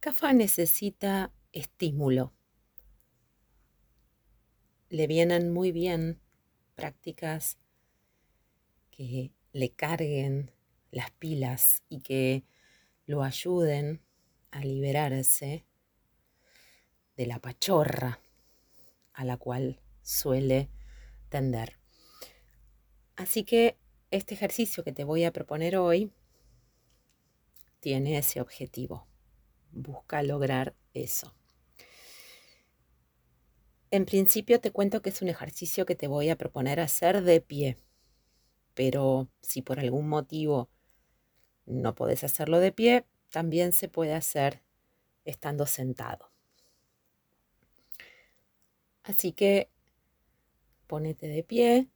CAFA 0.00 0.32
necesita 0.32 1.32
estímulo. 1.50 2.32
Le 4.90 5.08
vienen 5.08 5.52
muy 5.52 5.72
bien 5.72 6.20
prácticas 6.76 7.58
que 8.92 9.32
le 9.52 9.70
carguen 9.70 10.52
las 10.92 11.10
pilas 11.10 11.82
y 11.88 12.00
que 12.00 12.44
lo 13.06 13.24
ayuden 13.24 14.00
a 14.52 14.60
liberarse 14.60 15.66
de 17.16 17.26
la 17.26 17.40
pachorra 17.40 18.20
a 19.14 19.24
la 19.24 19.36
cual 19.36 19.80
suele 20.02 20.70
tender. 21.28 21.76
Así 23.16 23.42
que 23.42 23.76
este 24.12 24.34
ejercicio 24.34 24.84
que 24.84 24.92
te 24.92 25.02
voy 25.02 25.24
a 25.24 25.32
proponer 25.32 25.76
hoy 25.76 26.12
tiene 27.80 28.16
ese 28.16 28.40
objetivo. 28.40 29.08
Busca 29.72 30.22
lograr 30.22 30.74
eso. 30.94 31.34
En 33.90 34.04
principio 34.04 34.60
te 34.60 34.70
cuento 34.70 35.00
que 35.00 35.10
es 35.10 35.22
un 35.22 35.28
ejercicio 35.28 35.86
que 35.86 35.94
te 35.94 36.08
voy 36.08 36.28
a 36.28 36.36
proponer 36.36 36.78
hacer 36.78 37.22
de 37.22 37.40
pie, 37.40 37.78
pero 38.74 39.28
si 39.40 39.62
por 39.62 39.80
algún 39.80 40.08
motivo 40.08 40.68
no 41.64 41.94
podés 41.94 42.22
hacerlo 42.22 42.60
de 42.60 42.72
pie, 42.72 43.06
también 43.30 43.72
se 43.72 43.88
puede 43.88 44.14
hacer 44.14 44.62
estando 45.24 45.66
sentado. 45.66 46.30
Así 49.04 49.32
que 49.32 49.70
ponete 50.86 51.28
de 51.28 51.42
pie 51.42 51.88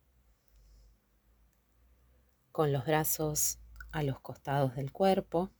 con 2.53 2.73
los 2.73 2.85
brazos 2.87 3.59
a 3.91 4.03
los 4.03 4.21
costados 4.21 4.77
del 4.77 4.93
cuerpo. 4.93 5.51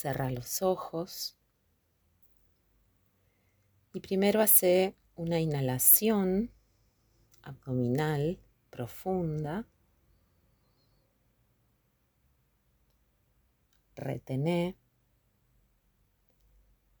Cerra 0.00 0.30
los 0.30 0.62
ojos. 0.62 1.36
Y 3.92 4.00
primero 4.00 4.40
hace 4.40 4.96
una 5.14 5.40
inhalación 5.40 6.50
abdominal 7.42 8.40
profunda. 8.70 9.68
Retené. 13.94 14.78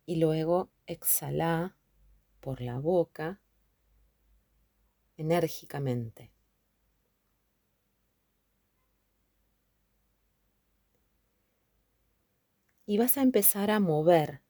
Y 0.04 0.16
luego 0.16 0.70
exhala 0.86 1.78
por 2.40 2.60
la 2.60 2.78
boca 2.80 3.40
enérgicamente. 5.16 6.34
Y 12.90 12.98
vas 12.98 13.16
a 13.18 13.22
empezar 13.22 13.70
a 13.70 13.78
mover 13.78 14.42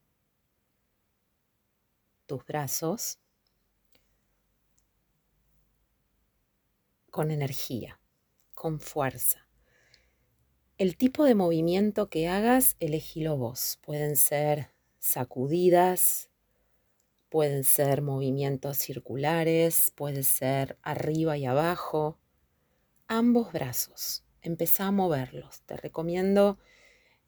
tus 2.25 2.43
brazos 2.47 3.19
con 7.11 7.31
energía, 7.31 8.01
con 8.55 8.81
fuerza. 8.81 9.47
El 10.79 10.97
tipo 10.97 11.25
de 11.25 11.35
movimiento 11.35 12.09
que 12.09 12.29
hagas, 12.29 12.77
elegilo 12.81 13.37
vos. 13.37 13.79
Pueden 13.83 14.17
ser 14.17 14.71
sacudidas, 14.99 16.31
Pueden 17.29 17.65
ser 17.65 18.01
movimientos 18.01 18.79
circulares, 18.79 19.93
puede 19.95 20.23
ser 20.23 20.79
arriba 20.81 21.37
y 21.37 21.45
abajo. 21.45 22.19
Ambos 23.07 23.53
brazos. 23.53 24.25
Empezá 24.41 24.87
a 24.87 24.93
moverlos. 24.93 25.61
Te 25.67 25.77
recomiendo 25.77 26.59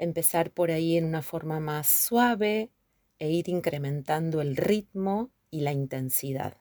empezar 0.03 0.51
por 0.51 0.71
ahí 0.71 0.97
en 0.97 1.05
una 1.05 1.23
forma 1.23 1.61
más 1.61 1.89
suave 1.89 2.73
e 3.19 3.31
ir 3.31 3.49
incrementando 3.49 4.41
el 4.41 4.57
ritmo 4.57 5.31
y 5.51 5.61
la 5.61 5.73
intensidad. 5.73 6.57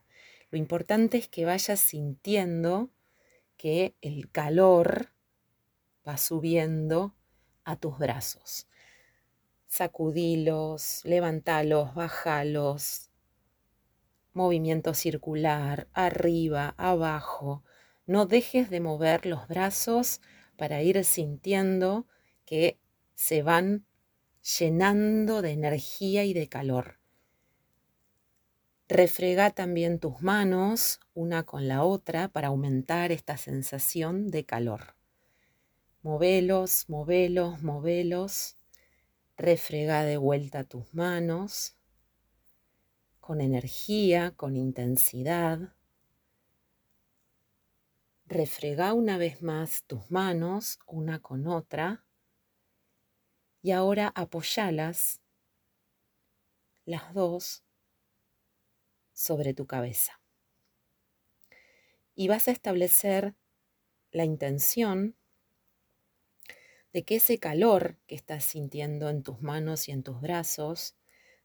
Lo 0.52 0.60
importante 0.60 1.18
es 1.18 1.28
que 1.28 1.46
vayas 1.46 1.80
sintiendo 1.80 2.92
que 3.58 3.96
el 4.02 4.30
calor 4.30 5.10
va 6.08 6.18
subiendo 6.18 7.16
a 7.64 7.78
tus 7.78 7.98
brazos. 7.98 8.68
Sacudilos, 9.68 11.02
levantalos, 11.04 11.96
bajalos, 11.96 13.10
movimiento 14.34 14.94
circular, 14.94 15.88
arriba, 15.94 16.76
abajo. 16.78 17.64
No 18.06 18.28
dejes 18.28 18.70
de 18.70 18.82
mover 18.82 19.26
los 19.26 19.48
brazos 19.48 20.22
para 20.58 20.84
ir 20.84 21.04
sintiendo 21.06 22.06
que 22.46 22.81
se 23.22 23.44
van 23.44 23.86
llenando 24.58 25.44
de 25.44 25.52
energía 25.52 26.26
y 26.26 26.34
de 26.34 26.50
calor. 26.50 26.98
Refrega 28.90 29.52
también 29.52 30.00
tus 30.00 30.24
manos 30.24 31.00
una 31.14 31.44
con 31.44 31.68
la 31.68 31.84
otra 31.84 32.30
para 32.30 32.48
aumentar 32.48 33.12
esta 33.12 33.38
sensación 33.38 34.32
de 34.32 34.44
calor. 34.44 34.96
Movelos, 36.02 36.86
movelos, 36.90 37.62
movelos. 37.62 38.58
Refrega 39.38 40.04
de 40.04 40.18
vuelta 40.18 40.64
tus 40.64 40.92
manos 40.92 41.78
con 43.20 43.40
energía, 43.40 44.32
con 44.36 44.56
intensidad. 44.58 45.76
Refrega 48.26 48.94
una 48.96 49.20
vez 49.20 49.44
más 49.44 49.84
tus 49.84 50.10
manos 50.10 50.80
una 50.88 51.20
con 51.20 51.46
otra 51.46 52.04
y 53.62 53.72
ahora 53.72 54.12
apoyalas 54.16 55.22
las 56.86 57.14
dos 57.14 57.64
sobre 59.14 59.54
tu 59.54 59.68
cabeza. 59.68 60.20
Y 62.16 62.28
vas 62.28 62.48
a 62.48 62.52
establecer 62.52 63.36
la 64.12 64.26
intención 64.26 65.16
de 66.92 67.04
que 67.04 67.16
ese 67.16 67.38
calor 67.38 67.98
que 68.08 68.16
estás 68.16 68.44
sintiendo 68.44 69.10
en 69.10 69.24
tus 69.24 69.42
manos 69.42 69.88
y 69.88 69.92
en 69.92 70.04
tus 70.04 70.20
brazos 70.20 70.96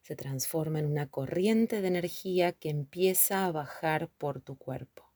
se 0.03 0.17
transforma 0.17 0.79
en 0.79 0.87
una 0.87 1.09
corriente 1.09 1.81
de 1.81 1.89
energía 1.89 2.53
que 2.53 2.71
empieza 2.71 3.47
a 3.47 3.53
bajar 3.53 4.09
por 4.19 4.41
tu 4.41 4.57
cuerpo. 4.57 5.11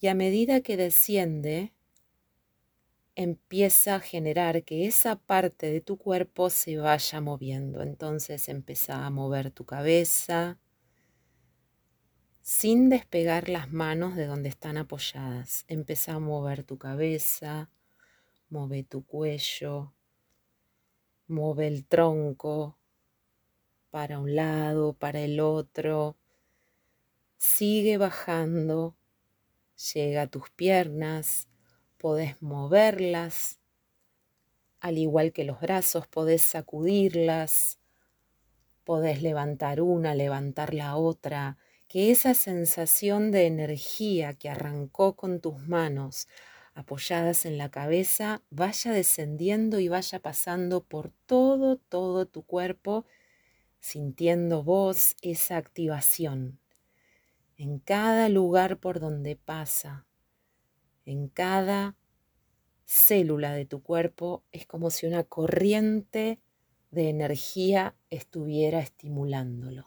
Y 0.00 0.08
a 0.08 0.14
medida 0.14 0.60
que 0.60 0.76
desciende, 0.76 1.72
empieza 3.14 3.96
a 3.96 4.00
generar 4.00 4.64
que 4.64 4.86
esa 4.86 5.16
parte 5.16 5.70
de 5.70 5.80
tu 5.80 5.96
cuerpo 5.98 6.50
se 6.50 6.76
vaya 6.78 7.20
moviendo. 7.20 7.82
Entonces 7.82 8.48
empieza 8.48 9.04
a 9.04 9.10
mover 9.10 9.50
tu 9.50 9.64
cabeza 9.64 10.58
sin 12.42 12.88
despegar 12.88 13.48
las 13.48 13.72
manos 13.72 14.16
de 14.16 14.26
donde 14.26 14.48
están 14.48 14.76
apoyadas. 14.76 15.64
Empieza 15.68 16.14
a 16.14 16.18
mover 16.18 16.64
tu 16.64 16.76
cabeza, 16.76 17.70
mueve 18.50 18.82
tu 18.82 19.06
cuello, 19.06 19.94
mueve 21.28 21.68
el 21.68 21.86
tronco, 21.86 22.78
para 23.90 24.18
un 24.18 24.34
lado, 24.34 24.94
para 24.94 25.20
el 25.20 25.38
otro. 25.40 26.16
Sigue 27.38 27.96
bajando, 27.96 28.96
llega 29.94 30.22
a 30.22 30.26
tus 30.26 30.50
piernas, 30.50 31.48
podés 32.02 32.42
moverlas, 32.42 33.60
al 34.80 34.98
igual 34.98 35.32
que 35.32 35.44
los 35.44 35.60
brazos, 35.60 36.08
podés 36.08 36.42
sacudirlas, 36.42 37.78
podés 38.82 39.22
levantar 39.22 39.80
una, 39.80 40.16
levantar 40.16 40.74
la 40.74 40.96
otra, 40.96 41.58
que 41.86 42.10
esa 42.10 42.34
sensación 42.34 43.30
de 43.30 43.46
energía 43.46 44.34
que 44.34 44.50
arrancó 44.50 45.14
con 45.14 45.40
tus 45.40 45.60
manos 45.68 46.26
apoyadas 46.74 47.46
en 47.46 47.56
la 47.56 47.70
cabeza 47.70 48.42
vaya 48.50 48.90
descendiendo 48.90 49.78
y 49.78 49.86
vaya 49.86 50.18
pasando 50.18 50.82
por 50.82 51.12
todo, 51.26 51.76
todo 51.76 52.26
tu 52.26 52.42
cuerpo 52.42 53.06
sintiendo 53.78 54.64
vos 54.64 55.14
esa 55.22 55.56
activación 55.56 56.58
en 57.56 57.78
cada 57.78 58.28
lugar 58.28 58.78
por 58.78 58.98
donde 58.98 59.36
pasa, 59.36 60.04
en 61.04 61.28
cada 61.28 61.96
célula 62.84 63.52
de 63.52 63.64
tu 63.64 63.82
cuerpo, 63.82 64.44
es 64.52 64.66
como 64.66 64.90
si 64.90 65.06
una 65.06 65.24
corriente 65.24 66.40
de 66.90 67.08
energía 67.08 67.96
estuviera 68.10 68.80
estimulándolo. 68.80 69.86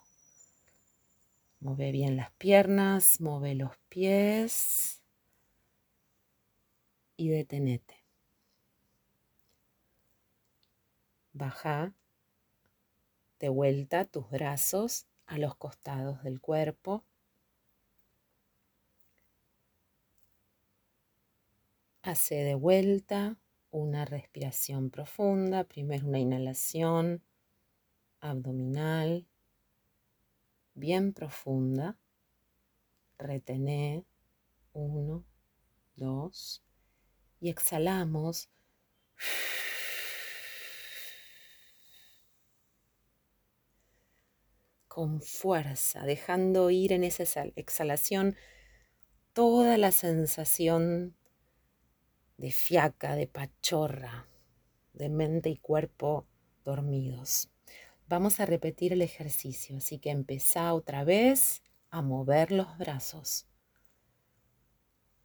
Mueve 1.60 1.92
bien 1.92 2.16
las 2.16 2.32
piernas, 2.32 3.22
mueve 3.22 3.56
los 3.56 3.78
pies 3.90 5.04
y 7.18 7.30
detenete. 7.30 8.04
Baja 11.34 11.94
de 13.40 13.50
vuelta 13.50 14.06
tus 14.06 14.30
brazos 14.30 15.08
a 15.26 15.38
los 15.38 15.56
costados 15.56 16.24
del 16.24 16.40
cuerpo. 16.40 17.04
Hace 22.06 22.36
de 22.36 22.54
vuelta 22.54 23.36
una 23.72 24.06
respiración 24.06 24.92
profunda. 24.92 25.64
Primero 25.64 26.06
una 26.06 26.20
inhalación 26.20 27.24
abdominal 28.20 29.26
bien 30.76 31.14
profunda. 31.14 31.98
Retené. 33.18 34.06
Uno, 34.74 35.26
dos. 35.96 36.64
Y 37.40 37.50
exhalamos. 37.50 38.50
Con 44.88 45.24
fuerza, 45.24 46.06
dejando 46.06 46.70
ir 46.70 46.94
en 46.94 47.04
esa 47.04 47.24
exhalación 47.56 48.36
toda 49.34 49.80
la 49.80 49.92
sensación 49.92 51.16
de 52.38 52.52
fiaca, 52.52 53.16
de 53.16 53.28
pachorra, 53.28 54.28
de 54.94 55.10
mente 55.10 55.50
y 55.50 55.58
cuerpo 55.58 56.28
dormidos. 56.64 57.50
Vamos 58.08 58.40
a 58.40 58.46
repetir 58.46 58.94
el 58.94 59.02
ejercicio, 59.02 59.78
así 59.78 60.00
que 60.00 60.12
empezá 60.12 60.74
otra 60.74 61.04
vez 61.04 61.64
a 61.90 62.02
mover 62.02 62.52
los 62.52 62.78
brazos 62.78 63.48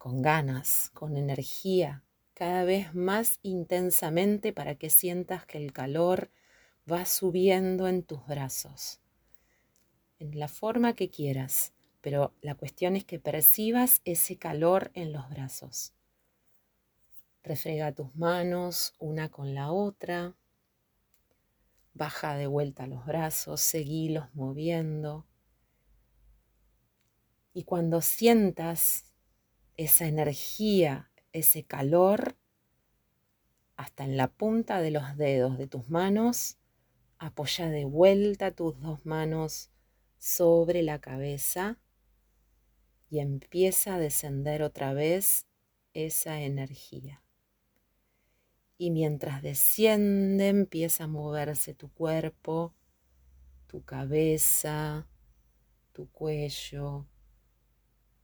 con 0.01 0.23
ganas, 0.23 0.89
con 0.95 1.15
energía, 1.15 2.03
cada 2.33 2.63
vez 2.63 2.95
más 2.95 3.37
intensamente 3.43 4.51
para 4.51 4.73
que 4.73 4.89
sientas 4.89 5.45
que 5.45 5.59
el 5.59 5.73
calor 5.73 6.31
va 6.91 7.05
subiendo 7.05 7.87
en 7.87 8.01
tus 8.01 8.25
brazos, 8.25 8.99
en 10.17 10.39
la 10.39 10.47
forma 10.47 10.95
que 10.95 11.11
quieras, 11.11 11.73
pero 12.01 12.33
la 12.41 12.55
cuestión 12.55 12.95
es 12.95 13.05
que 13.05 13.19
percibas 13.19 14.01
ese 14.03 14.37
calor 14.37 14.89
en 14.95 15.13
los 15.13 15.29
brazos. 15.29 15.93
Refrega 17.43 17.91
tus 17.91 18.15
manos 18.15 18.95
una 18.99 19.29
con 19.29 19.55
la 19.55 19.71
otra, 19.71 20.35
baja 21.93 22.35
de 22.35 22.47
vuelta 22.47 22.85
los 22.87 23.05
brazos, 23.05 23.61
seguilos 23.61 24.33
moviendo. 24.35 25.25
Y 27.53 27.63
cuando 27.63 28.01
sientas 28.01 29.11
esa 29.75 30.05
energía, 30.05 31.11
ese 31.33 31.63
calor, 31.63 32.37
hasta 33.75 34.03
en 34.03 34.17
la 34.17 34.27
punta 34.27 34.79
de 34.79 34.91
los 34.91 35.17
dedos 35.17 35.57
de 35.57 35.67
tus 35.67 35.89
manos, 35.89 36.59
apoya 37.17 37.69
de 37.69 37.85
vuelta 37.85 38.51
tus 38.51 38.79
dos 38.79 39.03
manos 39.05 39.71
sobre 40.19 40.83
la 40.83 40.99
cabeza 40.99 41.79
y 43.09 43.19
empieza 43.19 43.95
a 43.95 43.99
descender 43.99 44.61
otra 44.61 44.93
vez 44.93 45.47
esa 45.93 46.41
energía. 46.41 47.23
Y 48.81 48.89
mientras 48.89 49.43
desciende 49.43 50.47
empieza 50.47 51.03
a 51.03 51.07
moverse 51.07 51.75
tu 51.75 51.93
cuerpo, 51.93 52.73
tu 53.67 53.83
cabeza, 53.83 55.07
tu 55.91 56.09
cuello, 56.09 57.05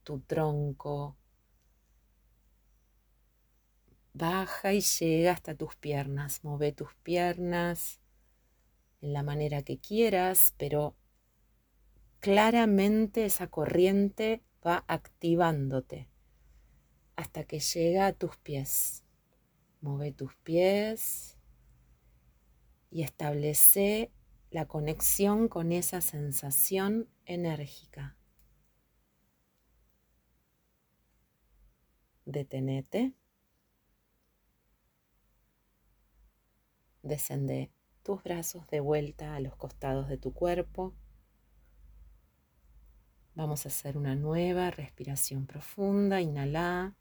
tu 0.04 0.20
tronco, 0.22 1.16
baja 4.14 4.74
y 4.74 4.82
llega 4.82 5.34
hasta 5.34 5.54
tus 5.54 5.76
piernas. 5.76 6.44
Move 6.44 6.72
tus 6.72 6.92
piernas 7.04 8.00
en 9.00 9.14
la 9.14 9.22
manera 9.22 9.62
que 9.62 9.78
quieras, 9.78 10.56
pero 10.58 10.96
claramente 12.20 13.26
esa 13.26 13.46
corriente 13.46 14.42
va 14.66 14.84
activándote 14.88 16.10
hasta 17.16 17.44
que 17.44 17.60
llega 17.60 18.08
a 18.08 18.14
tus 18.14 18.38
pies. 18.38 19.04
Move 19.82 20.12
tus 20.12 20.36
pies 20.38 21.38
y 22.90 23.04
establece 23.04 24.12
la 24.50 24.66
conexión 24.66 25.48
con 25.48 25.72
esa 25.72 26.02
sensación 26.02 27.10
enérgica. 27.26 28.16
Detenete. 32.26 33.14
Descende 37.02 37.72
tus 38.04 38.22
brazos 38.24 38.68
de 38.68 38.80
vuelta 38.80 39.36
a 39.36 39.40
los 39.40 39.56
costados 39.56 40.10
de 40.10 40.18
tu 40.18 40.34
cuerpo. 40.34 40.94
Vamos 43.36 43.66
a 43.66 43.70
hacer 43.70 43.98
una 43.98 44.16
nueva 44.16 44.72
respiración 44.72 45.46
profunda. 45.46 46.20
Inhala. 46.22 46.96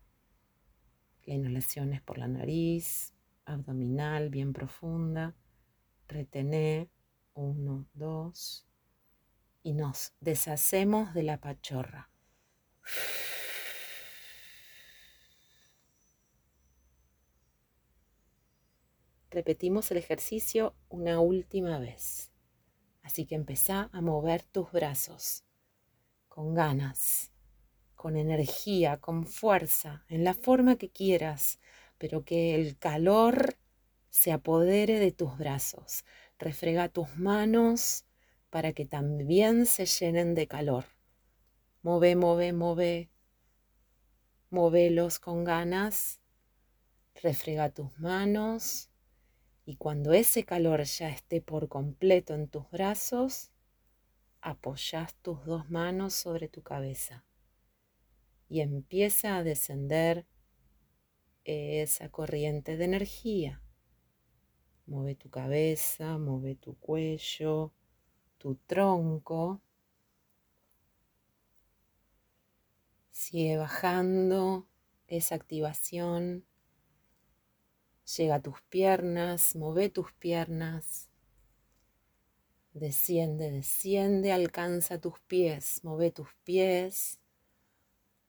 La 1.26 2.02
por 2.05 2.19
la 2.19 2.28
nariz, 2.28 3.12
abdominal 3.44 4.31
bien 4.31 4.52
profunda. 4.52 5.34
Retené. 6.06 6.88
Uno, 7.34 7.87
dos. 7.94 8.67
Y 9.62 9.75
nos 9.75 10.14
deshacemos 10.20 11.12
de 11.14 11.25
la 11.25 11.40
pachorra. 11.40 12.11
Repetimos 19.31 19.90
el 19.90 19.99
ejercicio 19.99 20.75
una 20.88 21.19
última 21.20 21.78
vez. 21.78 22.31
Así 23.02 23.26
que 23.26 23.34
empezá 23.34 23.90
a 23.93 24.00
mover 24.00 24.44
tus 24.44 24.70
brazos 24.70 25.44
con 26.28 26.55
ganas, 26.55 27.32
con 27.96 28.16
energía, 28.16 28.98
con 28.98 29.26
fuerza, 29.26 30.04
en 30.08 30.22
la 30.22 30.34
forma 30.34 30.76
que 30.76 30.90
quieras, 30.90 31.58
pero 31.98 32.25
que 32.25 32.54
el 32.54 32.78
calor 32.78 33.58
se 34.10 34.32
apodere 34.32 35.00
de 35.00 35.12
tus 35.12 35.37
brazos. 35.38 36.04
Refrega 36.38 36.88
tus 36.88 37.16
manos 37.16 38.04
para 38.50 38.72
que 38.72 38.84
también 38.84 39.66
se 39.66 39.87
llenen 39.87 40.34
de 40.34 40.46
calor. 40.46 40.84
Move, 41.82 42.14
move, 42.16 42.52
move. 42.52 43.10
Movelos 44.50 45.19
con 45.19 45.44
ganas. 45.44 46.20
Refrega 47.22 47.70
tus 47.70 47.99
manos 47.99 48.90
y 49.64 49.76
cuando 49.76 50.12
ese 50.12 50.44
calor 50.44 50.84
ya 50.84 51.08
esté 51.08 51.40
por 51.40 51.69
completo 51.69 52.34
en 52.34 52.46
tus 52.46 52.70
brazos, 52.70 53.50
apoyas 54.40 55.14
tus 55.22 55.44
dos 55.44 55.70
manos 55.70 56.14
sobre 56.14 56.49
tu 56.49 56.62
cabeza 56.62 57.25
y 58.48 58.60
empieza 58.60 59.37
a 59.37 59.43
descender 59.43 60.26
esa 61.44 62.08
corriente 62.10 62.76
de 62.76 62.84
energía. 62.84 63.62
Mueve 64.87 65.14
tu 65.14 65.31
cabeza, 65.31 66.18
mueve 66.18 66.54
tu 66.54 66.78
cuello, 66.78 67.73
tu 68.38 68.56
tronco. 68.66 69.61
Sigue 73.11 73.56
bajando 73.56 74.68
esa 75.06 75.35
activación 75.35 76.44
Llega 78.14 78.37
a 78.37 78.42
tus 78.42 78.62
piernas, 78.62 79.56
mueve 79.56 79.88
tus 79.88 80.12
piernas. 80.12 81.11
Desciende, 82.73 83.50
desciende, 83.50 84.30
alcanza 84.30 85.00
tus 85.00 85.18
pies, 85.26 85.80
mueve 85.82 86.12
tus 86.12 86.28
pies, 86.44 87.18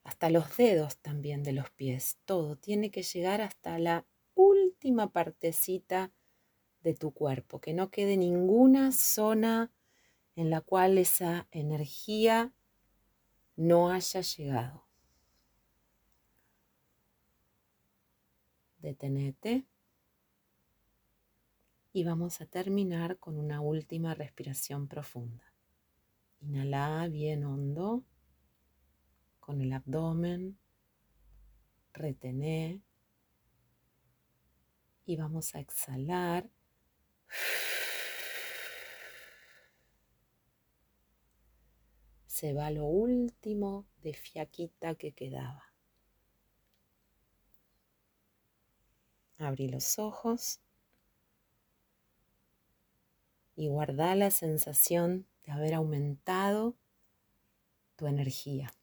hasta 0.07 0.29
los 0.29 0.55
dedos 0.55 0.97
también 0.99 1.43
de 1.43 1.51
los 1.51 1.69
pies. 1.69 2.17
Todo 2.23 2.55
tiene 2.55 2.91
que 2.91 3.03
llegar 3.03 3.41
hasta 3.41 3.77
la 3.77 4.05
última 4.35 5.11
partecita 5.11 6.13
de 6.81 6.93
tu 6.93 7.11
cuerpo, 7.11 7.59
que 7.59 7.73
no 7.73 7.91
quede 7.91 8.15
ninguna 8.15 8.93
zona 8.93 9.69
en 10.37 10.49
la 10.49 10.61
cual 10.61 10.97
esa 10.97 11.49
energía 11.51 12.53
no 13.57 13.91
haya 13.91 14.21
llegado. 14.21 14.87
detenete 18.79 19.65
y 21.91 22.05
vamos 22.05 22.39
a 22.39 22.45
terminar 22.45 23.17
con 23.17 23.37
una 23.37 23.59
última 23.59 24.13
respiración 24.13 24.87
profunda. 24.87 25.51
Inhala 26.39 27.09
bien 27.09 27.43
hondo 27.43 28.05
con 29.47 29.61
el 29.61 29.71
abdomen, 29.71 30.59
retené 31.93 32.81
y 35.05 35.15
vamos 35.15 35.55
a 35.55 35.61
exhalar. 35.61 36.49
Se 42.25 42.51
va 42.51 42.69
lo 42.71 42.83
último 42.83 43.87
de 44.01 44.15
fiaquita 44.15 44.95
que 44.95 45.13
quedaba. 45.13 45.73
Abrí 49.37 49.69
los 49.69 49.97
ojos 49.97 50.59
y 53.55 53.69
guarda 53.69 54.13
la 54.15 54.29
sensación 54.29 55.25
de 55.43 55.53
haber 55.53 55.73
aumentado 55.73 56.75
tu 57.95 58.07
energía. 58.07 58.76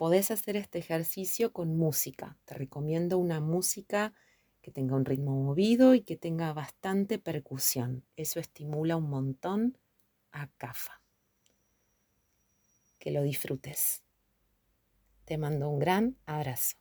Podés 0.00 0.30
hacer 0.30 0.56
este 0.56 0.78
ejercicio 0.78 1.52
con 1.52 1.76
música. 1.76 2.38
Te 2.46 2.54
recomiendo 2.54 3.18
una 3.18 3.38
música 3.38 4.14
que 4.62 4.70
tenga 4.70 4.96
un 4.96 5.04
ritmo 5.04 5.32
movido 5.32 5.94
y 5.94 6.00
que 6.00 6.16
tenga 6.16 6.54
bastante 6.54 7.18
percusión. 7.18 8.02
Eso 8.16 8.40
estimula 8.40 8.96
un 8.96 9.10
montón 9.10 9.76
a 10.32 10.48
CAFA. 10.56 11.02
Que 12.98 13.10
lo 13.10 13.22
disfrutes. 13.22 14.02
Te 15.26 15.36
mando 15.36 15.68
un 15.68 15.78
gran 15.78 16.16
abrazo. 16.24 16.79